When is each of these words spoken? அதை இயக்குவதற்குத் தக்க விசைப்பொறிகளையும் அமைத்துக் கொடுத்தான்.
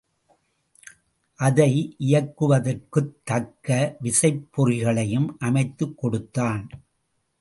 அதை 1.35 1.95
இயக்குவதற்குத் 1.99 3.11
தக்க 3.23 3.97
விசைப்பொறிகளையும் 4.03 5.27
அமைத்துக் 5.39 5.97
கொடுத்தான். 5.97 6.69